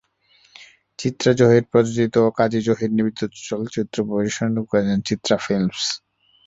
চিত্রা 0.99 1.31
জহির 1.39 1.65
প্রযোজিত 1.71 2.13
ও 2.19 2.37
কাজী 2.39 2.59
জহির 2.67 2.91
নিবেদিত 2.93 3.21
চলচ্চিত্রটি 3.47 4.01
পরিবেশনা 4.09 4.61
করেছে 4.69 4.95
চিত্রা 5.07 5.35
ফিল্মস। 5.45 5.81